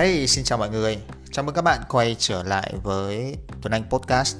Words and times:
Hey, 0.00 0.26
xin 0.26 0.44
chào 0.44 0.58
mọi 0.58 0.70
người. 0.70 0.98
Chào 1.32 1.44
mừng 1.44 1.54
các 1.54 1.62
bạn 1.62 1.80
quay 1.88 2.16
trở 2.18 2.42
lại 2.42 2.74
với 2.82 3.36
Tuấn 3.62 3.72
Anh 3.72 3.84
Podcast. 3.90 4.36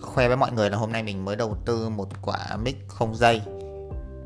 Khoe 0.00 0.28
với 0.28 0.36
mọi 0.36 0.52
người 0.52 0.70
là 0.70 0.76
hôm 0.76 0.92
nay 0.92 1.02
mình 1.02 1.24
mới 1.24 1.36
đầu 1.36 1.56
tư 1.64 1.88
một 1.88 2.08
quả 2.22 2.56
mic 2.62 2.88
không 2.88 3.16
dây 3.16 3.40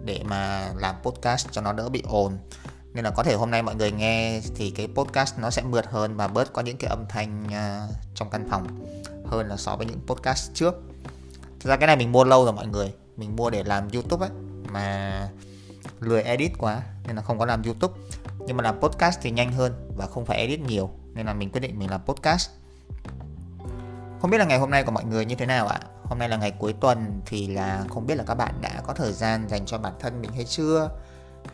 để 0.04 0.20
mà 0.24 0.70
làm 0.76 0.94
podcast 1.02 1.48
cho 1.50 1.60
nó 1.60 1.72
đỡ 1.72 1.88
bị 1.88 2.02
ồn. 2.08 2.38
Nên 2.92 3.04
là 3.04 3.10
có 3.10 3.22
thể 3.22 3.34
hôm 3.34 3.50
nay 3.50 3.62
mọi 3.62 3.74
người 3.74 3.90
nghe 3.90 4.40
thì 4.54 4.70
cái 4.70 4.88
podcast 4.94 5.38
nó 5.38 5.50
sẽ 5.50 5.62
mượt 5.62 5.86
hơn 5.86 6.16
và 6.16 6.28
bớt 6.28 6.52
có 6.52 6.62
những 6.62 6.76
cái 6.76 6.90
âm 6.90 7.04
thanh 7.08 7.46
à, 7.52 7.86
trong 8.14 8.30
căn 8.30 8.48
phòng 8.50 8.66
hơn 9.26 9.48
là 9.48 9.56
so 9.56 9.76
với 9.76 9.86
những 9.86 10.00
podcast 10.06 10.54
trước. 10.54 10.74
Thực 11.60 11.70
ra 11.70 11.76
cái 11.76 11.86
này 11.86 11.96
mình 11.96 12.12
mua 12.12 12.24
lâu 12.24 12.44
rồi 12.44 12.52
mọi 12.52 12.66
người. 12.66 12.92
Mình 13.16 13.36
mua 13.36 13.50
để 13.50 13.64
làm 13.64 13.88
YouTube 13.88 14.26
ấy 14.26 14.30
mà 14.72 15.28
lười 16.00 16.22
edit 16.22 16.52
quá 16.58 16.82
nên 17.06 17.16
là 17.16 17.22
không 17.22 17.38
có 17.38 17.46
làm 17.46 17.62
YouTube 17.62 17.94
nhưng 18.46 18.56
mà 18.56 18.62
làm 18.62 18.80
podcast 18.80 19.18
thì 19.22 19.30
nhanh 19.30 19.52
hơn 19.52 19.90
và 19.96 20.06
không 20.06 20.24
phải 20.24 20.38
edit 20.38 20.60
nhiều, 20.60 20.90
nên 21.14 21.26
là 21.26 21.34
mình 21.34 21.50
quyết 21.50 21.60
định 21.60 21.78
mình 21.78 21.90
làm 21.90 22.00
podcast. 22.04 22.50
Không 24.20 24.30
biết 24.30 24.38
là 24.38 24.44
ngày 24.44 24.58
hôm 24.58 24.70
nay 24.70 24.84
của 24.84 24.90
mọi 24.90 25.04
người 25.04 25.24
như 25.24 25.34
thế 25.34 25.46
nào 25.46 25.66
ạ? 25.66 25.80
Hôm 26.04 26.18
nay 26.18 26.28
là 26.28 26.36
ngày 26.36 26.50
cuối 26.50 26.72
tuần 26.80 27.20
thì 27.26 27.46
là 27.46 27.84
không 27.88 28.06
biết 28.06 28.14
là 28.14 28.24
các 28.26 28.34
bạn 28.34 28.54
đã 28.60 28.80
có 28.86 28.92
thời 28.92 29.12
gian 29.12 29.48
dành 29.48 29.66
cho 29.66 29.78
bản 29.78 29.92
thân 30.00 30.22
mình 30.22 30.32
hay 30.32 30.44
chưa? 30.44 30.90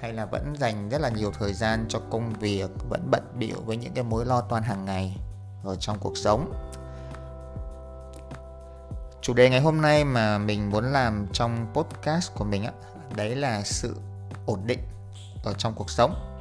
Hay 0.00 0.12
là 0.12 0.24
vẫn 0.24 0.54
dành 0.58 0.88
rất 0.88 1.00
là 1.00 1.08
nhiều 1.08 1.32
thời 1.38 1.52
gian 1.52 1.84
cho 1.88 2.00
công 2.10 2.32
việc, 2.32 2.70
vẫn 2.88 3.10
bận 3.10 3.22
bịu 3.38 3.56
với 3.64 3.76
những 3.76 3.92
cái 3.94 4.04
mối 4.04 4.24
lo 4.24 4.40
toan 4.40 4.62
hàng 4.62 4.84
ngày 4.84 5.16
ở 5.64 5.76
trong 5.76 5.98
cuộc 6.00 6.16
sống? 6.16 6.52
Chủ 9.22 9.34
đề 9.34 9.50
ngày 9.50 9.60
hôm 9.60 9.80
nay 9.80 10.04
mà 10.04 10.38
mình 10.38 10.70
muốn 10.70 10.84
làm 10.84 11.26
trong 11.32 11.66
podcast 11.74 12.34
của 12.34 12.44
mình 12.44 12.64
á, 12.64 12.72
đấy 13.16 13.36
là 13.36 13.62
sự 13.62 13.96
ổn 14.46 14.60
định 14.66 14.80
ở 15.44 15.52
trong 15.52 15.74
cuộc 15.76 15.90
sống 15.90 16.31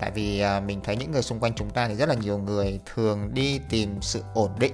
tại 0.00 0.10
vì 0.10 0.40
à, 0.40 0.60
mình 0.60 0.80
thấy 0.84 0.96
những 0.96 1.10
người 1.12 1.22
xung 1.22 1.40
quanh 1.40 1.54
chúng 1.54 1.70
ta 1.70 1.88
thì 1.88 1.94
rất 1.94 2.08
là 2.08 2.14
nhiều 2.14 2.38
người 2.38 2.80
thường 2.94 3.34
đi 3.34 3.60
tìm 3.70 3.98
sự 4.02 4.22
ổn 4.34 4.50
định. 4.58 4.72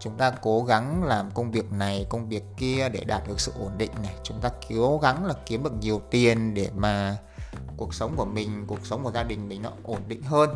Chúng 0.00 0.16
ta 0.16 0.30
cố 0.30 0.64
gắng 0.64 1.04
làm 1.04 1.30
công 1.30 1.50
việc 1.50 1.72
này, 1.72 2.06
công 2.08 2.28
việc 2.28 2.42
kia 2.56 2.88
để 2.88 3.04
đạt 3.06 3.28
được 3.28 3.40
sự 3.40 3.52
ổn 3.60 3.78
định 3.78 3.90
này. 4.02 4.14
Chúng 4.22 4.40
ta 4.40 4.50
cố 4.68 4.98
gắng 4.98 5.24
là 5.24 5.34
kiếm 5.46 5.62
được 5.62 5.72
nhiều 5.80 6.02
tiền 6.10 6.54
để 6.54 6.68
mà 6.74 7.16
cuộc 7.76 7.94
sống 7.94 8.14
của 8.16 8.24
mình, 8.24 8.64
cuộc 8.66 8.86
sống 8.86 9.04
của 9.04 9.10
gia 9.10 9.22
đình 9.22 9.48
mình 9.48 9.62
nó 9.62 9.70
ổn 9.82 10.00
định 10.08 10.22
hơn. 10.22 10.50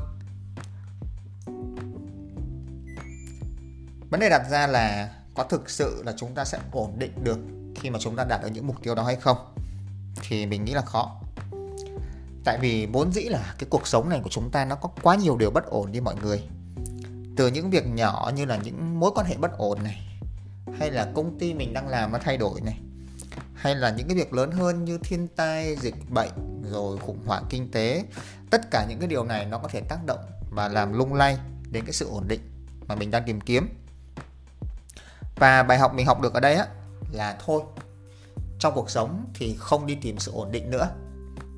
Vấn 4.11 4.21
đề 4.21 4.29
đặt 4.29 4.43
ra 4.51 4.67
là 4.67 5.15
có 5.35 5.45
thực 5.45 5.71
sự 5.71 6.03
là 6.07 6.13
chúng 6.17 6.35
ta 6.35 6.45
sẽ 6.45 6.59
ổn 6.73 6.99
định 6.99 7.25
được 7.25 7.39
khi 7.75 7.91
mà 7.91 7.99
chúng 7.99 8.17
ta 8.17 8.25
đạt 8.25 8.43
được 8.43 8.49
những 8.53 8.67
mục 8.67 8.77
tiêu 8.83 8.95
đó 8.95 9.03
hay 9.03 9.17
không? 9.17 9.37
Thì 10.23 10.47
mình 10.47 10.65
nghĩ 10.65 10.75
là 10.75 10.83
khó 10.83 11.21
tại 12.49 12.59
vì 12.59 12.87
vốn 12.87 13.13
dĩ 13.13 13.23
là 13.23 13.55
cái 13.59 13.67
cuộc 13.71 13.87
sống 13.87 14.09
này 14.09 14.21
của 14.25 14.31
chúng 14.31 14.51
ta 14.51 14.65
nó 14.65 14.75
có 14.75 14.89
quá 15.03 15.17
nhiều 15.17 15.37
điều 15.37 15.51
bất 15.51 15.67
ổn 15.67 15.93
đi 15.93 16.01
mọi 16.01 16.15
người. 16.23 16.43
Từ 17.37 17.47
những 17.47 17.71
việc 17.71 17.87
nhỏ 17.87 18.31
như 18.37 18.45
là 18.45 18.57
những 18.57 19.01
mối 19.01 19.11
quan 19.15 19.27
hệ 19.27 19.37
bất 19.37 19.59
ổn 19.59 19.79
này, 19.83 20.21
hay 20.79 20.91
là 20.91 21.13
công 21.15 21.39
ty 21.39 21.55
mình 21.55 21.73
đang 21.73 21.89
làm 21.89 22.13
nó 22.13 22.19
thay 22.19 22.37
đổi 22.37 22.61
này, 22.61 22.81
hay 23.55 23.75
là 23.75 23.91
những 23.91 24.09
cái 24.09 24.17
việc 24.17 24.33
lớn 24.33 24.51
hơn 24.53 24.85
như 24.85 24.99
thiên 24.99 25.29
tai, 25.29 25.77
dịch 25.77 25.95
bệnh, 26.11 26.63
rồi 26.73 26.99
khủng 26.99 27.27
hoảng 27.27 27.45
kinh 27.51 27.71
tế, 27.71 28.05
tất 28.51 28.71
cả 28.71 28.87
những 28.89 28.99
cái 28.99 29.09
điều 29.09 29.25
này 29.25 29.47
nó 29.47 29.59
có 29.59 29.69
thể 29.69 29.81
tác 29.81 30.05
động 30.07 30.21
và 30.51 30.69
làm 30.69 30.93
lung 30.93 31.15
lay 31.15 31.39
đến 31.71 31.85
cái 31.85 31.93
sự 31.93 32.09
ổn 32.09 32.29
định 32.29 32.41
mà 32.87 32.95
mình 32.95 33.11
đang 33.11 33.23
tìm 33.27 33.41
kiếm. 33.41 33.69
Và 35.37 35.63
bài 35.63 35.79
học 35.79 35.95
mình 35.95 36.07
học 36.07 36.21
được 36.21 36.35
ở 36.35 36.41
đây 36.41 36.55
á, 36.55 36.67
là 37.13 37.39
thôi, 37.47 37.63
trong 38.59 38.75
cuộc 38.75 38.91
sống 38.91 39.25
thì 39.35 39.57
không 39.59 39.87
đi 39.87 39.95
tìm 39.95 40.19
sự 40.19 40.33
ổn 40.33 40.53
định 40.53 40.71
nữa. 40.71 40.89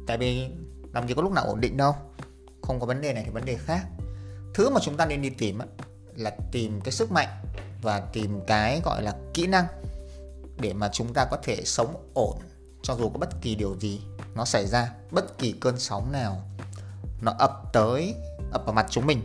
Tại 0.07 0.19
vì 0.19 0.49
làm 0.93 1.09
gì 1.09 1.15
có 1.15 1.23
lúc 1.23 1.33
nào 1.33 1.45
ổn 1.45 1.61
định 1.61 1.77
đâu. 1.77 1.95
Không 2.63 2.81
có 2.81 2.87
vấn 2.87 3.01
đề 3.01 3.13
này 3.13 3.23
thì 3.25 3.31
vấn 3.31 3.45
đề 3.45 3.57
khác. 3.57 3.87
Thứ 4.55 4.71
mà 4.71 4.81
chúng 4.83 4.97
ta 4.97 5.07
nên 5.07 5.23
đi 5.23 5.31
tìm 5.31 5.59
là 6.17 6.31
tìm 6.53 6.81
cái 6.81 6.93
sức 6.93 7.13
mạnh 7.13 7.29
và 7.83 8.01
tìm 8.01 8.41
cái 8.47 8.81
gọi 8.85 9.03
là 9.03 9.15
kỹ 9.35 9.47
năng 9.47 9.67
để 10.61 10.73
mà 10.73 10.89
chúng 10.93 11.15
ta 11.15 11.25
có 11.25 11.39
thể 11.43 11.63
sống 11.65 12.11
ổn 12.15 12.37
cho 12.83 12.95
dù 12.95 13.09
có 13.09 13.19
bất 13.19 13.43
kỳ 13.43 13.55
điều 13.55 13.77
gì 13.81 14.01
nó 14.35 14.45
xảy 14.45 14.67
ra, 14.67 14.93
bất 15.11 15.39
kỳ 15.39 15.53
cơn 15.53 15.79
sóng 15.79 16.13
nào 16.13 16.43
nó 17.23 17.35
ập 17.39 17.63
tới, 17.73 18.15
ập 18.53 18.63
vào 18.65 18.75
mặt 18.75 18.87
chúng 18.91 19.07
mình 19.07 19.23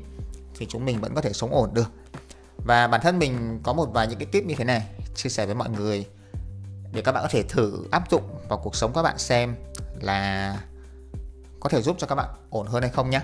thì 0.58 0.66
chúng 0.70 0.86
mình 0.86 1.02
vẫn 1.02 1.16
có 1.16 1.22
thể 1.22 1.34
sống 1.34 1.52
ổn 1.52 1.74
được. 1.74 1.92
Và 2.58 2.88
bản 2.88 3.02
thân 3.02 3.20
mình 3.20 3.60
có 3.64 3.74
một 3.74 3.90
vài 3.94 4.08
những 4.08 4.20
cái 4.20 4.26
tip 4.26 4.46
như 4.46 4.56
thế 4.58 4.64
này 4.64 4.88
chia 5.16 5.30
sẻ 5.30 5.46
với 5.46 5.56
mọi 5.56 5.70
người 5.70 6.06
để 6.94 7.02
các 7.02 7.12
bạn 7.12 7.24
có 7.24 7.30
thể 7.32 7.44
thử 7.44 7.86
áp 7.92 8.12
dụng 8.12 8.24
vào 8.50 8.60
cuộc 8.64 8.76
sống 8.76 8.92
các 8.96 9.02
bạn 9.02 9.18
xem 9.18 9.56
là 10.02 10.60
có 11.66 11.70
thể 11.70 11.82
giúp 11.82 11.96
cho 12.00 12.08
các 12.08 12.16
bạn 12.16 12.30
ổn 12.50 12.68
hơn 12.68 12.82
hay 12.82 12.92
không 12.92 13.10
nhé. 13.10 13.22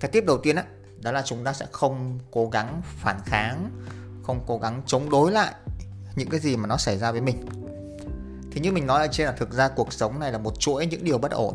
Cái 0.00 0.10
tiếp 0.12 0.24
đầu 0.26 0.38
tiên 0.38 0.56
đó, 0.56 0.62
đó 1.00 1.12
là 1.12 1.22
chúng 1.22 1.44
ta 1.44 1.52
sẽ 1.52 1.66
không 1.72 2.18
cố 2.30 2.48
gắng 2.48 2.82
phản 2.84 3.20
kháng 3.24 3.70
không 4.22 4.44
cố 4.46 4.58
gắng 4.58 4.82
chống 4.86 5.10
đối 5.10 5.32
lại 5.32 5.54
những 6.16 6.28
cái 6.30 6.40
gì 6.40 6.56
mà 6.56 6.66
nó 6.66 6.76
xảy 6.76 6.98
ra 6.98 7.12
với 7.12 7.20
mình. 7.20 7.48
Thì 8.52 8.60
như 8.60 8.72
mình 8.72 8.86
nói 8.86 9.00
ở 9.00 9.08
trên 9.12 9.26
là 9.26 9.32
thực 9.32 9.52
ra 9.52 9.68
cuộc 9.68 9.92
sống 9.92 10.20
này 10.20 10.32
là 10.32 10.38
một 10.38 10.60
chuỗi 10.60 10.86
những 10.86 11.04
điều 11.04 11.18
bất 11.18 11.32
ổn. 11.32 11.54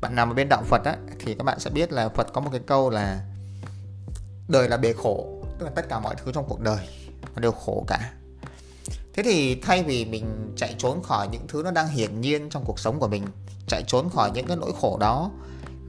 Bạn 0.00 0.14
nằm 0.14 0.30
ở 0.30 0.34
bên 0.34 0.48
đạo 0.48 0.62
Phật 0.62 0.84
á, 0.84 0.96
thì 1.18 1.34
các 1.34 1.44
bạn 1.44 1.60
sẽ 1.60 1.70
biết 1.70 1.92
là 1.92 2.08
Phật 2.08 2.32
có 2.32 2.40
một 2.40 2.50
cái 2.52 2.60
câu 2.66 2.90
là 2.90 3.24
đời 4.48 4.68
là 4.68 4.76
bề 4.76 4.92
khổ 4.92 5.44
tức 5.58 5.64
là 5.64 5.70
tất 5.74 5.88
cả 5.88 6.00
mọi 6.00 6.14
thứ 6.14 6.32
trong 6.32 6.44
cuộc 6.48 6.60
đời 6.60 6.88
nó 7.34 7.40
đều 7.40 7.52
khổ 7.52 7.84
cả 7.88 8.12
thế 9.14 9.22
thì 9.22 9.60
thay 9.62 9.82
vì 9.82 10.04
mình 10.04 10.52
chạy 10.56 10.74
trốn 10.78 11.02
khỏi 11.02 11.28
những 11.32 11.46
thứ 11.48 11.62
nó 11.64 11.70
đang 11.70 11.88
hiển 11.88 12.20
nhiên 12.20 12.50
trong 12.50 12.64
cuộc 12.64 12.78
sống 12.78 13.00
của 13.00 13.08
mình 13.08 13.24
chạy 13.66 13.82
trốn 13.86 14.10
khỏi 14.10 14.30
những 14.34 14.46
cái 14.46 14.56
nỗi 14.56 14.72
khổ 14.80 14.98
đó 15.00 15.30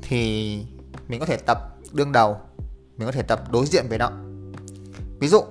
thì 0.01 0.59
mình 1.07 1.19
có 1.19 1.25
thể 1.25 1.37
tập 1.37 1.57
đương 1.91 2.11
đầu 2.11 2.37
mình 2.97 3.05
có 3.05 3.11
thể 3.11 3.21
tập 3.21 3.51
đối 3.51 3.65
diện 3.65 3.85
với 3.89 3.97
nó. 3.97 4.11
Ví 5.19 5.27
dụ 5.27 5.41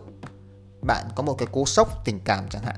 bạn 0.87 1.05
có 1.15 1.23
một 1.23 1.35
cái 1.39 1.47
cú 1.47 1.65
sốc 1.65 2.05
tình 2.05 2.21
cảm 2.25 2.49
chẳng 2.49 2.63
hạn 2.63 2.77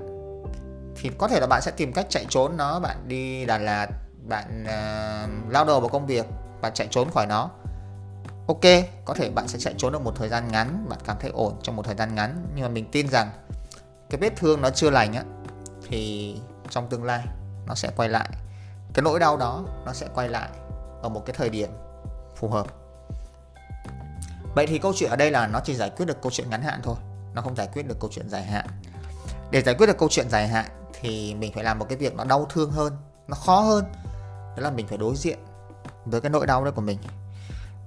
thì 0.97 1.11
có 1.19 1.29
thể 1.29 1.41
là 1.41 1.47
bạn 1.47 1.63
sẽ 1.63 1.71
tìm 1.71 1.93
cách 1.93 2.07
chạy 2.09 2.27
trốn 2.29 2.57
nó 2.57 2.81
bạn 2.81 2.97
đi 3.09 3.47
Đà 3.47 3.59
Lạt 3.59 3.87
bạn 4.29 4.65
uh, 4.65 5.53
lao 5.53 5.65
đầu 5.65 5.81
vào 5.81 5.89
công 5.89 6.07
việc 6.07 6.27
bạn 6.61 6.75
chạy 6.75 6.89
trốn 6.91 7.11
khỏi 7.11 7.27
nó. 7.27 7.51
Ok 8.49 8.65
có 9.05 9.15
thể 9.15 9.31
bạn 9.31 9.49
sẽ 9.49 9.59
chạy 9.59 9.75
trốn 9.79 9.93
được 9.93 10.03
một 10.03 10.13
thời 10.17 10.29
gian 10.29 10.49
ngắn 10.53 10.87
bạn 10.89 10.99
cảm 11.05 11.17
thấy 11.21 11.31
ổn 11.31 11.55
trong 11.63 11.77
một 11.77 11.83
thời 11.83 11.95
gian 11.95 12.15
ngắn 12.15 12.47
nhưng 12.55 12.63
mà 12.63 12.69
mình 12.69 12.91
tin 12.93 13.09
rằng 13.09 13.31
cái 14.11 14.21
vết 14.21 14.37
thương 14.37 14.61
nó 14.61 14.71
chưa 14.71 14.91
lành 14.91 15.15
á, 15.15 15.23
thì 15.89 16.35
trong 16.71 16.89
tương 16.89 17.05
lai 17.05 17.25
nó 17.67 17.75
sẽ 17.75 17.91
quay 17.97 18.09
lại. 18.09 18.29
Cái 18.95 19.03
nỗi 19.03 19.21
đau 19.21 19.37
đó 19.37 19.65
nó 19.85 19.93
sẽ 19.93 20.07
quay 20.15 20.29
lại 20.29 20.49
ở 21.03 21.09
một 21.09 21.23
cái 21.27 21.35
thời 21.39 21.51
điểm 21.51 21.71
phù 22.37 22.49
hợp. 22.49 22.67
Vậy 24.55 24.67
thì 24.67 24.79
câu 24.79 24.93
chuyện 24.97 25.11
ở 25.11 25.17
đây 25.17 25.31
là 25.31 25.47
nó 25.47 25.61
chỉ 25.65 25.75
giải 25.75 25.91
quyết 25.91 26.07
được 26.07 26.23
câu 26.23 26.33
chuyện 26.33 26.51
ngắn 26.51 26.63
hạn 26.63 26.81
thôi, 26.83 26.97
nó 27.35 27.43
không 27.43 27.57
giải 27.57 27.69
quyết 27.73 27.83
được 27.89 28.01
câu 28.01 28.11
chuyện 28.13 28.29
dài 28.29 28.45
hạn. 28.45 28.67
Để 29.51 29.63
giải 29.63 29.75
quyết 29.75 29.87
được 29.87 29.99
câu 29.99 30.09
chuyện 30.13 30.31
dài 30.31 30.49
hạn 30.49 30.67
thì 31.01 31.35
mình 31.35 31.53
phải 31.53 31.65
làm 31.65 31.79
một 31.79 31.87
cái 31.89 31.99
việc 31.99 32.15
nó 32.15 32.25
đau 32.25 32.47
thương 32.51 32.71
hơn, 32.71 32.97
nó 33.29 33.35
khó 33.35 33.61
hơn, 33.61 33.85
đó 34.57 34.63
là 34.63 34.71
mình 34.71 34.87
phải 34.87 34.99
đối 34.99 35.17
diện 35.17 35.39
với 36.05 36.21
cái 36.21 36.31
nỗi 36.31 36.47
đau 36.47 36.65
đấy 36.65 36.73
của 36.73 36.81
mình. 36.81 36.99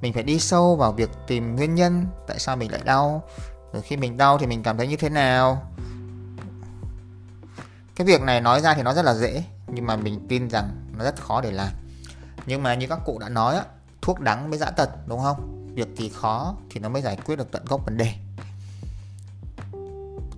Mình 0.02 0.14
phải 0.14 0.24
đi 0.24 0.40
sâu 0.40 0.76
vào 0.76 0.92
việc 0.92 1.10
tìm 1.28 1.56
nguyên 1.56 1.76
nhân 1.76 2.06
tại 2.28 2.40
sao 2.40 2.56
mình 2.56 2.72
lại 2.72 2.82
đau. 2.84 3.24
Rồi 3.74 3.82
khi 3.82 3.98
mình 3.98 4.18
đau 4.18 4.38
thì 4.38 4.46
mình 4.48 4.64
cảm 4.64 4.78
thấy 4.78 4.88
như 4.88 4.98
thế 4.98 5.10
nào? 5.10 5.72
Cái 8.00 8.06
việc 8.06 8.22
này 8.22 8.42
nói 8.42 8.62
ra 8.62 8.74
thì 8.74 8.84
nó 8.84 8.94
rất 8.94 9.06
là 9.06 9.14
dễ 9.14 9.44
nhưng 9.68 9.86
mà 9.86 9.96
mình 9.96 10.26
tin 10.30 10.50
rằng 10.50 10.70
nó 10.98 11.04
rất 11.04 11.16
khó 11.22 11.42
để 11.42 11.52
làm. 11.52 11.74
Nhưng 12.46 12.64
mà 12.64 12.76
như 12.76 12.88
các 12.88 13.00
cụ 13.06 13.20
đã 13.20 13.30
nói 13.30 13.56
á 13.56 13.64
thuốc 14.02 14.20
đắng 14.20 14.50
mới 14.50 14.60
dã 14.60 14.72
tật 14.72 14.90
đúng 15.08 15.20
không? 15.20 15.66
Việc 15.76 15.88
thì 15.98 16.10
khó 16.10 16.56
thì 16.70 16.80
nó 16.80 16.90
mới 16.90 17.02
giải 17.02 17.18
quyết 17.26 17.36
được 17.36 17.52
tận 17.52 17.66
gốc 17.66 17.82
vấn 17.86 17.98
đề. 17.98 18.14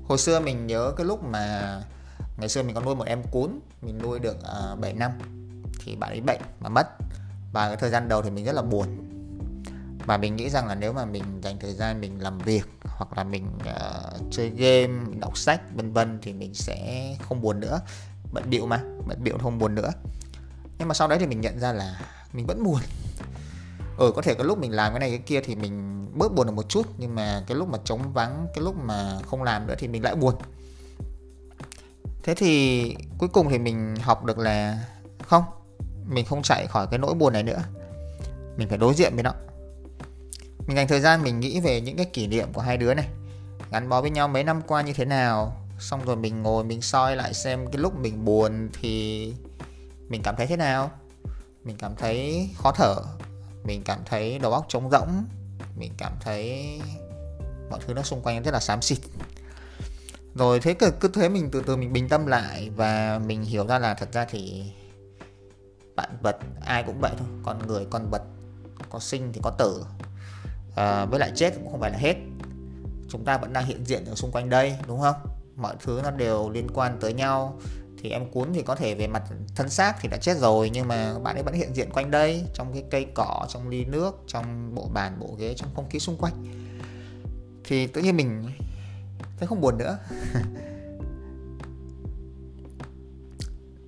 Hồi 0.07 0.17
xưa 0.17 0.39
mình 0.39 0.67
nhớ 0.67 0.93
cái 0.97 1.05
lúc 1.05 1.23
mà 1.23 1.75
ngày 2.37 2.49
xưa 2.49 2.63
mình 2.63 2.75
có 2.75 2.81
nuôi 2.81 2.95
một 2.95 3.05
em 3.07 3.23
cún 3.31 3.59
mình 3.81 3.99
nuôi 4.03 4.19
được 4.19 4.43
à, 4.43 4.71
uh, 4.73 4.79
7 4.79 4.93
năm 4.93 5.11
thì 5.85 5.95
bạn 5.95 6.09
ấy 6.09 6.21
bệnh 6.21 6.41
mà 6.59 6.69
mất. 6.69 6.87
Và 7.53 7.67
cái 7.67 7.77
thời 7.77 7.89
gian 7.89 8.07
đầu 8.07 8.21
thì 8.21 8.29
mình 8.29 8.45
rất 8.45 8.55
là 8.55 8.61
buồn. 8.61 8.87
Và 10.05 10.17
mình 10.17 10.35
nghĩ 10.35 10.49
rằng 10.49 10.67
là 10.67 10.75
nếu 10.75 10.93
mà 10.93 11.05
mình 11.05 11.23
dành 11.43 11.59
thời 11.59 11.73
gian 11.73 12.01
mình 12.01 12.21
làm 12.21 12.37
việc 12.37 12.63
hoặc 13.01 13.17
là 13.17 13.23
mình 13.23 13.47
uh, 13.55 14.31
chơi 14.31 14.49
game 14.49 15.19
đọc 15.19 15.37
sách 15.37 15.61
vân 15.75 15.93
vân 15.93 16.19
thì 16.21 16.33
mình 16.33 16.53
sẽ 16.53 17.07
không 17.21 17.41
buồn 17.41 17.59
nữa. 17.59 17.79
Bận 18.31 18.49
bịu 18.49 18.65
mà 18.65 18.83
bận 19.07 19.23
bịu 19.23 19.37
không 19.43 19.59
buồn 19.59 19.75
nữa. 19.75 19.91
Nhưng 20.77 20.87
mà 20.87 20.93
sau 20.93 21.07
đấy 21.07 21.19
thì 21.19 21.27
mình 21.27 21.41
nhận 21.41 21.59
ra 21.59 21.73
là 21.73 21.99
mình 22.33 22.45
vẫn 22.45 22.63
buồn. 22.63 22.79
Ừ 23.97 24.11
có 24.15 24.21
thể 24.21 24.33
cái 24.33 24.45
lúc 24.45 24.57
mình 24.57 24.71
làm 24.71 24.93
cái 24.93 24.99
này 24.99 25.09
cái 25.09 25.19
kia 25.19 25.41
thì 25.41 25.55
mình 25.55 26.07
bớt 26.17 26.33
buồn 26.33 26.47
được 26.47 26.53
một 26.53 26.69
chút 26.69 26.87
nhưng 26.97 27.15
mà 27.15 27.43
cái 27.47 27.57
lúc 27.57 27.67
mà 27.67 27.77
trống 27.83 28.13
vắng 28.13 28.47
cái 28.53 28.63
lúc 28.63 28.75
mà 28.83 29.19
không 29.25 29.43
làm 29.43 29.67
nữa 29.67 29.75
thì 29.77 29.87
mình 29.87 30.03
lại 30.03 30.15
buồn. 30.15 30.35
Thế 32.23 32.35
thì 32.35 32.95
cuối 33.17 33.29
cùng 33.29 33.49
thì 33.49 33.59
mình 33.59 33.95
học 34.01 34.25
được 34.25 34.37
là 34.37 34.85
không 35.27 35.43
mình 36.05 36.25
không 36.25 36.41
chạy 36.41 36.67
khỏi 36.67 36.87
cái 36.87 36.99
nỗi 36.99 37.13
buồn 37.13 37.33
này 37.33 37.43
nữa. 37.43 37.63
Mình 38.57 38.69
phải 38.69 38.77
đối 38.77 38.93
diện 38.93 39.13
với 39.13 39.23
nó 39.23 39.31
mình 40.67 40.77
dành 40.77 40.87
thời 40.87 41.01
gian 41.01 41.23
mình 41.23 41.39
nghĩ 41.39 41.59
về 41.59 41.81
những 41.81 41.97
cái 41.97 42.05
kỷ 42.05 42.27
niệm 42.27 42.53
của 42.53 42.61
hai 42.61 42.77
đứa 42.77 42.93
này. 42.93 43.07
Gắn 43.71 43.89
bó 43.89 44.01
với 44.01 44.09
nhau 44.09 44.27
mấy 44.27 44.43
năm 44.43 44.61
qua 44.67 44.81
như 44.81 44.93
thế 44.93 45.05
nào 45.05 45.57
xong 45.79 46.05
rồi 46.05 46.15
mình 46.15 46.43
ngồi 46.43 46.63
mình 46.63 46.81
soi 46.81 47.15
lại 47.15 47.33
xem 47.33 47.67
cái 47.71 47.81
lúc 47.81 47.99
mình 47.99 48.25
buồn 48.25 48.69
thì 48.81 49.33
mình 50.09 50.21
cảm 50.23 50.35
thấy 50.35 50.47
thế 50.47 50.57
nào. 50.57 50.91
Mình 51.63 51.75
cảm 51.79 51.95
thấy 51.95 52.49
khó 52.57 52.71
thở 52.71 52.95
mình 53.63 53.81
cảm 53.85 53.99
thấy 54.05 54.39
đầu 54.39 54.53
óc 54.53 54.65
trống 54.69 54.89
rỗng 54.91 55.25
mình 55.77 55.91
cảm 55.97 56.13
thấy 56.21 56.79
mọi 57.69 57.79
thứ 57.87 57.93
nó 57.93 58.01
xung 58.01 58.21
quanh 58.21 58.43
rất 58.43 58.51
là 58.51 58.59
xám 58.59 58.81
xịt. 58.81 58.97
Rồi 60.35 60.59
thế 60.59 60.73
cứ, 60.73 60.91
cứ 60.99 61.07
thế 61.07 61.29
mình 61.29 61.49
từ 61.51 61.63
từ 61.67 61.77
mình 61.77 61.93
bình 61.93 62.09
tâm 62.09 62.25
lại 62.25 62.69
và 62.75 63.19
mình 63.25 63.43
hiểu 63.43 63.67
ra 63.67 63.79
là 63.79 63.93
thật 63.93 64.09
ra 64.13 64.25
thì 64.25 64.63
bạn 65.95 66.09
vật 66.21 66.37
ai 66.65 66.83
cũng 66.83 66.99
vậy 67.01 67.11
thôi. 67.17 67.27
Con 67.43 67.67
người 67.67 67.85
con 67.89 68.09
vật 68.09 68.21
có 68.89 68.99
sinh 68.99 69.33
thì 69.33 69.39
có 69.43 69.49
tử 69.49 69.83
à, 70.75 71.05
với 71.05 71.19
lại 71.19 71.31
chết 71.35 71.53
cũng 71.55 71.71
không 71.71 71.79
phải 71.79 71.91
là 71.91 71.97
hết. 71.97 72.15
Chúng 73.09 73.25
ta 73.25 73.37
vẫn 73.37 73.53
đang 73.53 73.65
hiện 73.65 73.85
diện 73.85 74.05
ở 74.05 74.15
xung 74.15 74.31
quanh 74.31 74.49
đây 74.49 74.75
đúng 74.87 74.99
không? 74.99 75.15
Mọi 75.55 75.75
thứ 75.83 75.99
nó 76.03 76.11
đều 76.11 76.49
liên 76.49 76.67
quan 76.73 76.97
tới 76.99 77.13
nhau. 77.13 77.59
Thì 78.01 78.09
em 78.09 78.31
cuốn 78.31 78.53
thì 78.53 78.61
có 78.61 78.75
thể 78.75 78.95
về 78.95 79.07
mặt 79.07 79.23
thân 79.55 79.69
xác 79.69 79.95
thì 80.01 80.09
đã 80.09 80.17
chết 80.17 80.37
rồi 80.37 80.69
nhưng 80.73 80.87
mà 80.87 81.19
bạn 81.19 81.35
ấy 81.35 81.43
vẫn 81.43 81.53
hiện 81.53 81.75
diện 81.75 81.89
quanh 81.93 82.11
đây 82.11 82.43
trong 82.53 82.73
cái 82.73 82.83
cây 82.91 83.07
cỏ 83.13 83.45
trong 83.49 83.69
ly 83.69 83.85
nước 83.85 84.23
trong 84.27 84.75
bộ 84.75 84.89
bàn 84.93 85.19
bộ 85.19 85.35
ghế 85.39 85.53
trong 85.57 85.69
không 85.75 85.89
khí 85.89 85.99
xung 85.99 86.17
quanh. 86.17 86.33
Thì 87.63 87.87
tự 87.87 88.01
nhiên 88.01 88.17
mình 88.17 88.43
thấy 89.37 89.47
không 89.47 89.61
buồn 89.61 89.77
nữa. 89.77 89.97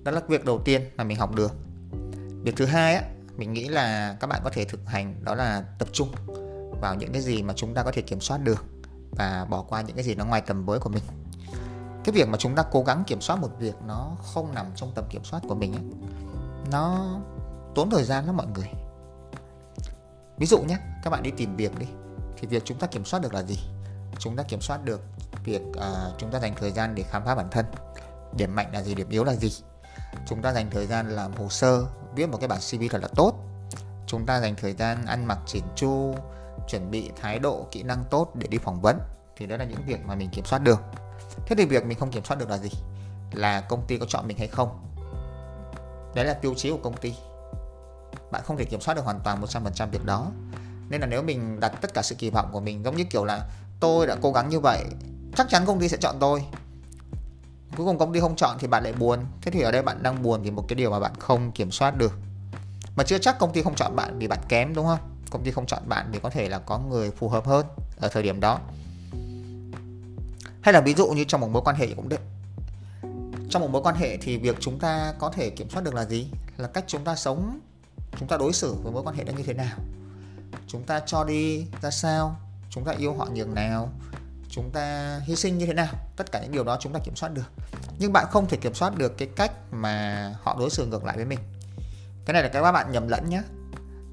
Đó 0.04 0.10
là 0.10 0.20
việc 0.28 0.44
đầu 0.44 0.60
tiên 0.64 0.82
mà 0.96 1.04
mình 1.04 1.16
học 1.16 1.34
được. 1.34 1.52
Việc 2.42 2.56
thứ 2.56 2.64
hai 2.64 2.94
á 2.94 3.02
mình 3.36 3.52
nghĩ 3.52 3.68
là 3.68 4.16
các 4.20 4.26
bạn 4.26 4.40
có 4.44 4.50
thể 4.50 4.64
thực 4.64 4.80
hành 4.86 5.14
đó 5.24 5.34
là 5.34 5.64
tập 5.78 5.88
trung 5.92 6.08
vào 6.84 6.94
những 6.94 7.12
cái 7.12 7.22
gì 7.22 7.42
mà 7.42 7.54
chúng 7.56 7.74
ta 7.74 7.82
có 7.82 7.92
thể 7.92 8.02
kiểm 8.02 8.20
soát 8.20 8.38
được 8.38 8.64
và 9.10 9.46
bỏ 9.50 9.62
qua 9.62 9.80
những 9.80 9.96
cái 9.96 10.04
gì 10.04 10.14
nó 10.14 10.24
ngoài 10.24 10.40
tầm 10.40 10.64
với 10.64 10.78
của 10.78 10.90
mình. 10.90 11.02
Cái 12.04 12.12
việc 12.12 12.28
mà 12.28 12.38
chúng 12.38 12.54
ta 12.54 12.62
cố 12.62 12.82
gắng 12.82 13.04
kiểm 13.06 13.20
soát 13.20 13.36
một 13.36 13.48
việc 13.58 13.74
nó 13.86 14.16
không 14.22 14.54
nằm 14.54 14.66
trong 14.76 14.92
tầm 14.94 15.04
kiểm 15.10 15.24
soát 15.24 15.40
của 15.48 15.54
mình 15.54 15.72
ấy, 15.72 15.82
nó 16.70 17.16
tốn 17.74 17.90
thời 17.90 18.04
gian 18.04 18.26
lắm 18.26 18.36
mọi 18.36 18.46
người. 18.46 18.70
Ví 20.38 20.46
dụ 20.46 20.58
nhé 20.58 20.78
các 21.02 21.10
bạn 21.10 21.22
đi 21.22 21.30
tìm 21.30 21.56
việc 21.56 21.78
đi 21.78 21.86
thì 22.36 22.46
việc 22.46 22.62
chúng 22.64 22.78
ta 22.78 22.86
kiểm 22.86 23.04
soát 23.04 23.20
được 23.22 23.34
là 23.34 23.42
gì? 23.42 23.58
Chúng 24.18 24.36
ta 24.36 24.42
kiểm 24.42 24.60
soát 24.60 24.84
được 24.84 25.00
việc 25.44 25.62
uh, 25.68 26.18
chúng 26.18 26.30
ta 26.30 26.40
dành 26.40 26.54
thời 26.56 26.70
gian 26.70 26.94
để 26.94 27.02
khám 27.02 27.24
phá 27.24 27.34
bản 27.34 27.48
thân. 27.50 27.66
Điểm 28.36 28.54
mạnh 28.54 28.72
là 28.72 28.82
gì 28.82 28.94
điểm 28.94 29.08
yếu 29.08 29.24
là 29.24 29.34
gì? 29.34 29.52
Chúng 30.26 30.42
ta 30.42 30.52
dành 30.52 30.70
thời 30.70 30.86
gian 30.86 31.08
làm 31.08 31.32
hồ 31.36 31.48
sơ 31.48 31.84
viết 32.14 32.26
một 32.26 32.38
cái 32.40 32.48
bản 32.48 32.60
cv 32.70 32.82
thật 32.90 33.02
là 33.02 33.08
tốt. 33.14 33.34
Chúng 34.06 34.26
ta 34.26 34.40
dành 34.40 34.54
thời 34.56 34.72
gian 34.72 35.06
ăn 35.06 35.26
mặc 35.26 35.38
chỉn 35.46 35.62
chu 35.76 36.14
chuẩn 36.68 36.90
bị 36.90 37.10
thái 37.16 37.38
độ, 37.38 37.66
kỹ 37.70 37.82
năng 37.82 38.04
tốt 38.10 38.32
để 38.34 38.46
đi 38.46 38.58
phỏng 38.58 38.80
vấn. 38.80 38.98
Thì 39.36 39.46
đó 39.46 39.56
là 39.56 39.64
những 39.64 39.86
việc 39.86 40.06
mà 40.06 40.14
mình 40.14 40.30
kiểm 40.30 40.44
soát 40.44 40.58
được. 40.58 40.80
Thế 41.46 41.56
thì 41.58 41.64
việc 41.64 41.86
mình 41.86 41.98
không 41.98 42.10
kiểm 42.10 42.24
soát 42.24 42.36
được 42.36 42.50
là 42.50 42.58
gì? 42.58 42.70
Là 43.32 43.60
công 43.60 43.86
ty 43.86 43.98
có 43.98 44.06
chọn 44.08 44.28
mình 44.28 44.38
hay 44.38 44.48
không? 44.48 44.80
Đấy 46.14 46.24
là 46.24 46.34
tiêu 46.34 46.54
chí 46.56 46.70
của 46.70 46.78
công 46.82 46.96
ty. 46.96 47.14
Bạn 48.30 48.42
không 48.44 48.56
thể 48.56 48.64
kiểm 48.64 48.80
soát 48.80 48.94
được 48.94 49.04
hoàn 49.04 49.20
toàn 49.20 49.42
100% 49.42 49.90
việc 49.90 50.04
đó. 50.04 50.30
Nên 50.88 51.00
là 51.00 51.06
nếu 51.06 51.22
mình 51.22 51.60
đặt 51.60 51.72
tất 51.80 51.94
cả 51.94 52.02
sự 52.02 52.14
kỳ 52.14 52.30
vọng 52.30 52.48
của 52.52 52.60
mình 52.60 52.84
giống 52.84 52.96
như 52.96 53.04
kiểu 53.04 53.24
là 53.24 53.48
tôi 53.80 54.06
đã 54.06 54.16
cố 54.22 54.32
gắng 54.32 54.48
như 54.48 54.60
vậy, 54.60 54.84
chắc 55.36 55.46
chắn 55.50 55.66
công 55.66 55.80
ty 55.80 55.88
sẽ 55.88 55.96
chọn 55.96 56.16
tôi. 56.20 56.44
Cuối 57.76 57.86
cùng 57.86 57.98
công 57.98 58.12
ty 58.12 58.20
không 58.20 58.36
chọn 58.36 58.56
thì 58.58 58.66
bạn 58.66 58.84
lại 58.84 58.92
buồn. 58.92 59.18
Thế 59.42 59.50
thì 59.50 59.60
ở 59.60 59.70
đây 59.70 59.82
bạn 59.82 60.02
đang 60.02 60.22
buồn 60.22 60.42
vì 60.42 60.50
một 60.50 60.64
cái 60.68 60.76
điều 60.76 60.90
mà 60.90 61.00
bạn 61.00 61.12
không 61.18 61.52
kiểm 61.52 61.70
soát 61.70 61.96
được. 61.96 62.12
Mà 62.96 63.04
chưa 63.04 63.18
chắc 63.18 63.38
công 63.38 63.52
ty 63.52 63.62
không 63.62 63.74
chọn 63.74 63.96
bạn 63.96 64.18
vì 64.18 64.28
bạn 64.28 64.38
kém, 64.48 64.74
đúng 64.74 64.86
không? 64.86 65.13
Công 65.34 65.44
ty 65.44 65.50
không 65.50 65.66
chọn 65.66 65.88
bạn 65.88 66.10
thì 66.12 66.18
có 66.22 66.30
thể 66.30 66.48
là 66.48 66.58
có 66.58 66.78
người 66.78 67.10
phù 67.10 67.28
hợp 67.28 67.46
hơn 67.46 67.66
ở 68.00 68.08
thời 68.08 68.22
điểm 68.22 68.40
đó. 68.40 68.60
Hay 70.62 70.72
là 70.72 70.80
ví 70.80 70.94
dụ 70.94 71.06
như 71.06 71.24
trong 71.24 71.40
một 71.40 71.48
mối 71.50 71.62
quan 71.64 71.76
hệ 71.76 71.86
cũng 71.96 72.08
được. 72.08 72.20
Trong 73.50 73.62
một 73.62 73.70
mối 73.70 73.82
quan 73.82 73.94
hệ 73.94 74.16
thì 74.16 74.36
việc 74.38 74.56
chúng 74.60 74.78
ta 74.78 75.14
có 75.18 75.30
thể 75.30 75.50
kiểm 75.50 75.70
soát 75.70 75.84
được 75.84 75.94
là 75.94 76.04
gì? 76.04 76.26
Là 76.56 76.68
cách 76.68 76.84
chúng 76.86 77.04
ta 77.04 77.16
sống, 77.16 77.60
chúng 78.18 78.28
ta 78.28 78.36
đối 78.36 78.52
xử 78.52 78.74
với 78.74 78.92
mối 78.92 79.02
quan 79.02 79.16
hệ 79.16 79.24
đó 79.24 79.32
như 79.36 79.42
thế 79.42 79.52
nào? 79.52 79.76
Chúng 80.66 80.82
ta 80.82 81.00
cho 81.06 81.24
đi 81.24 81.66
ra 81.82 81.90
sao? 81.90 82.36
Chúng 82.70 82.84
ta 82.84 82.92
yêu 82.92 83.14
họ 83.14 83.28
nhường 83.34 83.54
nào? 83.54 83.88
Chúng 84.50 84.70
ta 84.70 85.18
hy 85.24 85.36
sinh 85.36 85.58
như 85.58 85.66
thế 85.66 85.74
nào? 85.74 85.94
Tất 86.16 86.32
cả 86.32 86.40
những 86.42 86.52
điều 86.52 86.64
đó 86.64 86.76
chúng 86.80 86.92
ta 86.92 86.98
kiểm 87.04 87.16
soát 87.16 87.28
được. 87.28 87.50
Nhưng 87.98 88.12
bạn 88.12 88.26
không 88.30 88.46
thể 88.46 88.56
kiểm 88.56 88.74
soát 88.74 88.98
được 88.98 89.18
cái 89.18 89.28
cách 89.36 89.52
mà 89.72 90.34
họ 90.42 90.56
đối 90.58 90.70
xử 90.70 90.86
ngược 90.86 91.04
lại 91.04 91.16
với 91.16 91.26
mình. 91.26 91.38
Cái 92.24 92.34
này 92.34 92.42
là 92.42 92.48
cái 92.48 92.62
các 92.62 92.72
bạn 92.72 92.92
nhầm 92.92 93.08
lẫn 93.08 93.28
nhé 93.28 93.42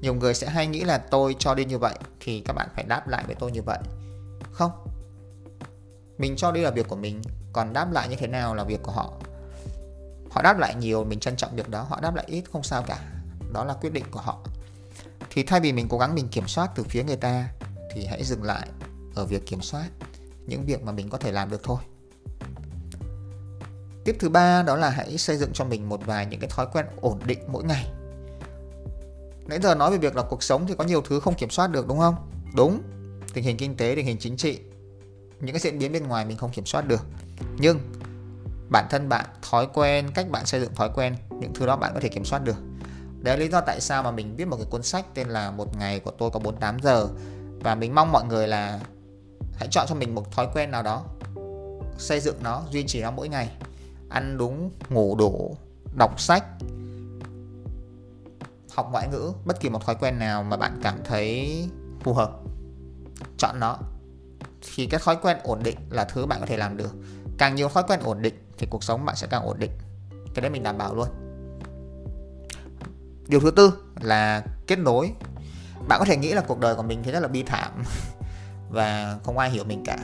nhiều 0.02 0.14
người 0.14 0.34
sẽ 0.34 0.48
hay 0.48 0.66
nghĩ 0.66 0.84
là 0.84 0.98
tôi 0.98 1.36
cho 1.38 1.54
đi 1.54 1.64
như 1.64 1.78
vậy 1.78 1.94
thì 2.20 2.40
các 2.40 2.52
bạn 2.52 2.68
phải 2.74 2.84
đáp 2.84 3.08
lại 3.08 3.24
với 3.26 3.34
tôi 3.34 3.52
như 3.52 3.62
vậy. 3.62 3.78
Không. 4.52 4.70
Mình 6.18 6.36
cho 6.36 6.52
đi 6.52 6.60
là 6.60 6.70
việc 6.70 6.88
của 6.88 6.96
mình, 6.96 7.22
còn 7.52 7.72
đáp 7.72 7.92
lại 7.92 8.08
như 8.08 8.16
thế 8.16 8.26
nào 8.26 8.54
là 8.54 8.64
việc 8.64 8.82
của 8.82 8.92
họ? 8.92 9.12
Họ 10.30 10.42
đáp 10.42 10.58
lại 10.58 10.74
nhiều, 10.74 11.04
mình 11.04 11.20
trân 11.20 11.36
trọng 11.36 11.56
việc 11.56 11.68
đó, 11.68 11.82
họ 11.82 12.00
đáp 12.00 12.14
lại 12.14 12.24
ít, 12.28 12.44
không 12.52 12.62
sao 12.62 12.82
cả. 12.82 12.98
Đó 13.52 13.64
là 13.64 13.74
quyết 13.74 13.92
định 13.92 14.04
của 14.10 14.20
họ. 14.20 14.38
Thì 15.30 15.42
thay 15.42 15.60
vì 15.60 15.72
mình 15.72 15.86
cố 15.88 15.98
gắng 15.98 16.14
mình 16.14 16.28
kiểm 16.28 16.48
soát 16.48 16.70
từ 16.74 16.82
phía 16.82 17.04
người 17.04 17.16
ta, 17.16 17.48
thì 17.94 18.06
hãy 18.06 18.24
dừng 18.24 18.42
lại 18.42 18.68
ở 19.14 19.24
việc 19.24 19.46
kiểm 19.46 19.60
soát 19.62 19.88
những 20.46 20.64
việc 20.66 20.82
mà 20.82 20.92
mình 20.92 21.10
có 21.10 21.18
thể 21.18 21.32
làm 21.32 21.50
được 21.50 21.60
thôi. 21.62 21.78
Tiếp 24.04 24.16
thứ 24.20 24.28
ba 24.28 24.62
đó 24.62 24.76
là 24.76 24.90
hãy 24.90 25.18
xây 25.18 25.36
dựng 25.36 25.50
cho 25.52 25.64
mình 25.64 25.88
một 25.88 26.00
vài 26.06 26.26
những 26.26 26.40
cái 26.40 26.50
thói 26.50 26.66
quen 26.72 26.86
ổn 27.00 27.20
định 27.26 27.38
mỗi 27.48 27.64
ngày 27.64 27.86
nãy 29.46 29.58
giờ 29.62 29.74
nói 29.74 29.90
về 29.90 29.98
việc 29.98 30.16
là 30.16 30.22
cuộc 30.22 30.42
sống 30.42 30.66
thì 30.66 30.74
có 30.78 30.84
nhiều 30.84 31.02
thứ 31.02 31.20
không 31.20 31.34
kiểm 31.34 31.50
soát 31.50 31.66
được, 31.66 31.88
đúng 31.88 31.98
không? 31.98 32.14
Đúng. 32.56 32.82
Tình 33.34 33.44
hình 33.44 33.56
kinh 33.56 33.76
tế, 33.76 33.92
tình 33.96 34.06
hình 34.06 34.16
chính 34.20 34.36
trị, 34.36 34.58
những 35.40 35.52
cái 35.54 35.60
diễn 35.60 35.78
biến 35.78 35.92
bên 35.92 36.06
ngoài 36.08 36.24
mình 36.24 36.36
không 36.36 36.50
kiểm 36.50 36.66
soát 36.66 36.88
được. 36.88 37.06
Nhưng 37.58 37.78
bản 38.68 38.86
thân 38.90 39.08
bạn, 39.08 39.26
thói 39.50 39.66
quen, 39.74 40.10
cách 40.14 40.30
bạn 40.30 40.46
xây 40.46 40.60
dựng 40.60 40.74
thói 40.74 40.90
quen, 40.94 41.16
những 41.40 41.54
thứ 41.54 41.66
đó 41.66 41.76
bạn 41.76 41.90
có 41.94 42.00
thể 42.00 42.08
kiểm 42.08 42.24
soát 42.24 42.38
được. 42.44 42.56
Đấy 43.20 43.36
là 43.36 43.40
lý 43.40 43.48
do 43.48 43.60
tại 43.60 43.80
sao 43.80 44.02
mà 44.02 44.10
mình 44.10 44.36
viết 44.36 44.44
một 44.44 44.56
cái 44.56 44.66
cuốn 44.70 44.82
sách 44.82 45.06
tên 45.14 45.28
là 45.28 45.50
một 45.50 45.76
ngày 45.78 46.00
của 46.00 46.10
tôi 46.10 46.30
có 46.30 46.40
48 46.40 46.76
giờ. 46.82 47.08
Và 47.60 47.74
mình 47.74 47.94
mong 47.94 48.12
mọi 48.12 48.24
người 48.24 48.48
là 48.48 48.80
hãy 49.54 49.68
chọn 49.70 49.86
cho 49.88 49.94
mình 49.94 50.14
một 50.14 50.32
thói 50.32 50.48
quen 50.54 50.70
nào 50.70 50.82
đó, 50.82 51.04
xây 51.98 52.20
dựng 52.20 52.36
nó, 52.42 52.62
duy 52.70 52.84
trì 52.86 53.02
nó 53.02 53.10
mỗi 53.10 53.28
ngày. 53.28 53.50
Ăn 54.08 54.38
đúng, 54.38 54.70
ngủ 54.88 55.16
đủ, 55.16 55.56
đọc 55.98 56.20
sách 56.20 56.44
học 58.74 58.88
ngoại 58.92 59.08
ngữ, 59.08 59.32
bất 59.44 59.60
kỳ 59.60 59.68
một 59.68 59.86
thói 59.86 59.94
quen 60.00 60.18
nào 60.18 60.42
mà 60.42 60.56
bạn 60.56 60.80
cảm 60.82 60.98
thấy 61.04 61.68
phù 62.00 62.14
hợp, 62.14 62.30
chọn 63.38 63.60
nó. 63.60 63.78
Thì 64.60 64.86
cái 64.86 65.00
thói 65.04 65.16
quen 65.22 65.36
ổn 65.42 65.62
định 65.62 65.76
là 65.90 66.04
thứ 66.04 66.26
bạn 66.26 66.40
có 66.40 66.46
thể 66.46 66.56
làm 66.56 66.76
được. 66.76 66.94
Càng 67.38 67.54
nhiều 67.54 67.68
thói 67.68 67.82
quen 67.88 68.00
ổn 68.00 68.22
định 68.22 68.34
thì 68.58 68.66
cuộc 68.70 68.84
sống 68.84 69.04
bạn 69.04 69.16
sẽ 69.16 69.26
càng 69.26 69.42
ổn 69.42 69.58
định. 69.58 69.70
Cái 70.34 70.42
đấy 70.42 70.50
mình 70.50 70.62
đảm 70.62 70.78
bảo 70.78 70.94
luôn. 70.94 71.08
Điều 73.28 73.40
thứ 73.40 73.50
tư 73.50 73.72
là 74.00 74.44
kết 74.66 74.78
nối. 74.78 75.12
Bạn 75.88 75.98
có 75.98 76.04
thể 76.04 76.16
nghĩ 76.16 76.32
là 76.32 76.40
cuộc 76.40 76.58
đời 76.58 76.74
của 76.74 76.82
mình 76.82 77.02
thì 77.02 77.12
rất 77.12 77.20
là 77.20 77.28
bi 77.28 77.42
thảm 77.42 77.82
và 78.70 79.18
không 79.24 79.38
ai 79.38 79.50
hiểu 79.50 79.64
mình 79.64 79.84
cả. 79.84 79.98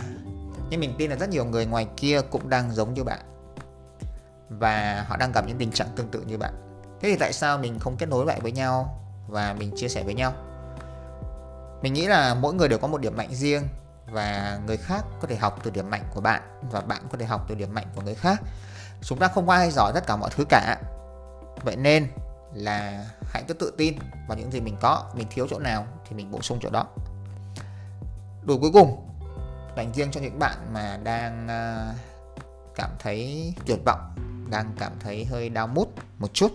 Nhưng 0.70 0.80
mình 0.80 0.94
tin 0.98 1.10
là 1.10 1.16
rất 1.16 1.28
nhiều 1.28 1.44
người 1.44 1.66
ngoài 1.66 1.87
kia 1.96 2.20
cũng 2.30 2.48
đang 2.48 2.70
giống 2.72 2.94
như 2.94 3.04
bạn 3.04 3.20
và 4.48 5.04
họ 5.08 5.16
đang 5.16 5.32
gặp 5.32 5.44
những 5.46 5.58
tình 5.58 5.70
trạng 5.70 5.88
tương 5.96 6.08
tự 6.08 6.20
như 6.20 6.38
bạn 6.38 6.67
thế 7.00 7.08
thì 7.08 7.16
tại 7.16 7.32
sao 7.32 7.58
mình 7.58 7.78
không 7.78 7.96
kết 7.96 8.08
nối 8.08 8.26
lại 8.26 8.40
với 8.40 8.52
nhau 8.52 9.00
và 9.28 9.54
mình 9.58 9.72
chia 9.76 9.88
sẻ 9.88 10.02
với 10.02 10.14
nhau? 10.14 10.32
Mình 11.82 11.92
nghĩ 11.92 12.06
là 12.06 12.34
mỗi 12.34 12.54
người 12.54 12.68
đều 12.68 12.78
có 12.78 12.88
một 12.88 13.00
điểm 13.00 13.16
mạnh 13.16 13.34
riêng 13.34 13.62
và 14.10 14.58
người 14.66 14.76
khác 14.76 15.04
có 15.20 15.28
thể 15.28 15.36
học 15.36 15.58
từ 15.62 15.70
điểm 15.70 15.90
mạnh 15.90 16.04
của 16.14 16.20
bạn 16.20 16.42
và 16.70 16.80
bạn 16.80 17.02
có 17.12 17.18
thể 17.18 17.26
học 17.26 17.44
từ 17.48 17.54
điểm 17.54 17.74
mạnh 17.74 17.86
của 17.94 18.02
người 18.02 18.14
khác. 18.14 18.42
Chúng 19.02 19.18
ta 19.18 19.28
không 19.28 19.46
có 19.46 19.52
ai 19.52 19.70
giỏi 19.70 19.92
tất 19.94 20.06
cả 20.06 20.16
mọi 20.16 20.30
thứ 20.36 20.44
cả. 20.48 20.76
Vậy 21.64 21.76
nên 21.76 22.08
là 22.54 23.06
hãy 23.32 23.42
cứ 23.48 23.54
tự 23.54 23.74
tin 23.78 23.98
vào 24.28 24.38
những 24.38 24.52
gì 24.52 24.60
mình 24.60 24.76
có, 24.80 25.04
mình 25.14 25.26
thiếu 25.30 25.46
chỗ 25.50 25.58
nào 25.58 25.86
thì 26.08 26.16
mình 26.16 26.30
bổ 26.30 26.40
sung 26.40 26.58
chỗ 26.62 26.70
đó. 26.70 26.86
Đủ 28.42 28.58
cuối 28.60 28.70
cùng, 28.72 29.08
dành 29.76 29.92
riêng 29.92 30.10
cho 30.10 30.20
những 30.20 30.38
bạn 30.38 30.56
mà 30.72 30.98
đang 31.02 31.48
à, 31.48 31.92
cảm 32.74 32.90
thấy 32.98 33.54
tuyệt 33.66 33.78
vọng 33.86 34.14
đang 34.50 34.72
cảm 34.78 34.92
thấy 35.00 35.24
hơi 35.24 35.48
đau 35.48 35.66
mút 35.66 35.94
một 36.18 36.34
chút. 36.34 36.52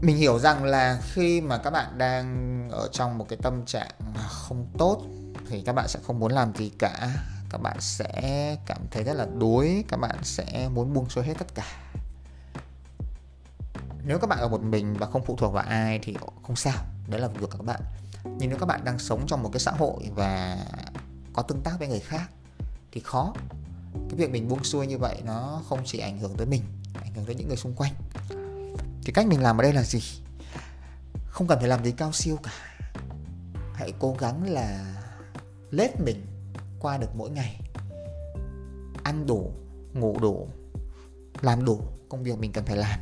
Mình 0.00 0.16
hiểu 0.16 0.38
rằng 0.38 0.64
là 0.64 1.00
khi 1.12 1.40
mà 1.40 1.58
các 1.58 1.70
bạn 1.70 1.98
đang 1.98 2.68
ở 2.70 2.88
trong 2.92 3.18
một 3.18 3.26
cái 3.28 3.38
tâm 3.42 3.66
trạng 3.66 3.90
không 4.28 4.66
tốt 4.78 5.02
thì 5.48 5.62
các 5.66 5.72
bạn 5.72 5.88
sẽ 5.88 6.00
không 6.06 6.18
muốn 6.18 6.32
làm 6.32 6.54
gì 6.54 6.72
cả. 6.78 7.10
Các 7.50 7.62
bạn 7.62 7.76
sẽ 7.80 8.56
cảm 8.66 8.78
thấy 8.90 9.04
rất 9.04 9.14
là 9.14 9.26
đuối, 9.38 9.84
các 9.88 9.96
bạn 9.96 10.16
sẽ 10.22 10.68
muốn 10.74 10.92
buông 10.92 11.08
xuôi 11.08 11.24
hết 11.24 11.34
tất 11.38 11.54
cả. 11.54 11.66
Nếu 14.04 14.18
các 14.18 14.26
bạn 14.26 14.38
ở 14.38 14.48
một 14.48 14.62
mình 14.62 14.94
và 14.94 15.06
không 15.06 15.24
phụ 15.24 15.36
thuộc 15.36 15.52
vào 15.52 15.64
ai 15.68 15.98
thì 16.02 16.16
không 16.46 16.56
sao, 16.56 16.76
đấy 17.08 17.20
là 17.20 17.28
việc 17.28 17.38
của 17.40 17.46
các 17.46 17.62
bạn. 17.64 17.80
Nhưng 18.24 18.50
nếu 18.50 18.58
các 18.58 18.66
bạn 18.66 18.84
đang 18.84 18.98
sống 18.98 19.26
trong 19.26 19.42
một 19.42 19.50
cái 19.52 19.60
xã 19.60 19.70
hội 19.70 20.10
và 20.14 20.58
có 21.32 21.42
tương 21.42 21.62
tác 21.62 21.78
với 21.78 21.88
người 21.88 22.00
khác 22.00 22.30
thì 22.92 23.00
khó 23.00 23.32
cái 24.08 24.18
việc 24.18 24.30
mình 24.30 24.48
buông 24.48 24.64
xuôi 24.64 24.86
như 24.86 24.98
vậy 24.98 25.22
nó 25.24 25.62
không 25.68 25.80
chỉ 25.84 25.98
ảnh 25.98 26.18
hưởng 26.18 26.34
tới 26.36 26.46
mình, 26.46 26.62
ảnh 26.94 27.14
hưởng 27.14 27.24
tới 27.24 27.34
những 27.34 27.48
người 27.48 27.56
xung 27.56 27.74
quanh. 27.74 27.92
Thì 29.04 29.12
cách 29.12 29.26
mình 29.26 29.42
làm 29.42 29.60
ở 29.60 29.62
đây 29.62 29.72
là 29.72 29.82
gì? 29.82 30.00
Không 31.26 31.46
cần 31.46 31.58
phải 31.58 31.68
làm 31.68 31.84
gì 31.84 31.92
cao 31.92 32.12
siêu 32.12 32.38
cả. 32.42 32.52
Hãy 33.74 33.92
cố 33.98 34.16
gắng 34.18 34.50
là 34.50 34.94
lết 35.70 36.00
mình 36.00 36.26
qua 36.80 36.98
được 36.98 37.16
mỗi 37.16 37.30
ngày. 37.30 37.60
Ăn 39.02 39.26
đủ, 39.26 39.50
ngủ 39.92 40.18
đủ, 40.20 40.48
làm 41.40 41.64
đủ 41.64 41.80
công 42.08 42.22
việc 42.22 42.38
mình 42.38 42.52
cần 42.52 42.64
phải 42.64 42.76
làm. 42.76 43.00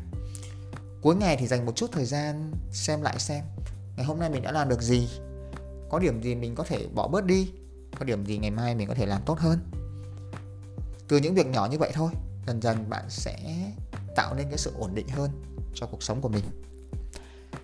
Cuối 1.02 1.16
ngày 1.16 1.36
thì 1.36 1.46
dành 1.46 1.66
một 1.66 1.72
chút 1.76 1.92
thời 1.92 2.04
gian 2.04 2.52
xem 2.72 3.02
lại 3.02 3.18
xem, 3.18 3.44
ngày 3.96 4.06
hôm 4.06 4.20
nay 4.20 4.30
mình 4.30 4.42
đã 4.42 4.52
làm 4.52 4.68
được 4.68 4.82
gì? 4.82 5.08
Có 5.90 5.98
điểm 5.98 6.22
gì 6.22 6.34
mình 6.34 6.54
có 6.54 6.64
thể 6.64 6.86
bỏ 6.94 7.08
bớt 7.08 7.24
đi? 7.24 7.52
Có 7.98 8.04
điểm 8.04 8.26
gì 8.26 8.38
ngày 8.38 8.50
mai 8.50 8.74
mình 8.74 8.88
có 8.88 8.94
thể 8.94 9.06
làm 9.06 9.22
tốt 9.26 9.38
hơn? 9.38 9.58
Từ 11.08 11.16
những 11.16 11.34
việc 11.34 11.46
nhỏ 11.46 11.68
như 11.70 11.78
vậy 11.78 11.90
thôi 11.94 12.10
dần 12.46 12.62
dần 12.62 12.90
bạn 12.90 13.04
sẽ 13.08 13.36
tạo 14.16 14.34
nên 14.34 14.48
cái 14.48 14.58
sự 14.58 14.72
ổn 14.78 14.94
định 14.94 15.08
hơn 15.08 15.30
cho 15.74 15.86
cuộc 15.86 16.02
sống 16.02 16.20
của 16.20 16.28
mình 16.28 16.44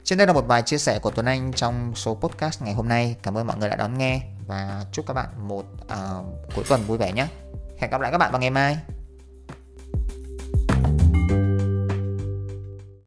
trên 0.04 0.18
đây 0.18 0.26
là 0.26 0.32
một 0.32 0.46
vài 0.46 0.62
chia 0.62 0.78
sẻ 0.78 0.98
của 0.98 1.10
Tuấn 1.10 1.26
Anh 1.26 1.52
trong 1.52 1.92
số 1.94 2.14
podcast 2.14 2.62
ngày 2.62 2.74
hôm 2.74 2.88
nay. 2.88 3.16
Cảm 3.22 3.38
ơn 3.38 3.46
mọi 3.46 3.56
người 3.56 3.68
đã 3.68 3.76
đón 3.76 3.98
nghe 3.98 4.20
và 4.46 4.84
chúc 4.92 5.06
các 5.06 5.14
bạn 5.14 5.48
một 5.48 5.64
uh, 5.84 6.26
cuối 6.54 6.64
tuần 6.68 6.82
vui 6.86 6.98
vẻ 6.98 7.12
nhé. 7.12 7.26
Hẹn 7.78 7.90
gặp 7.90 8.00
lại 8.00 8.12
các 8.12 8.18
bạn 8.18 8.32
vào 8.32 8.40
ngày 8.40 8.50
mai. 8.50 8.78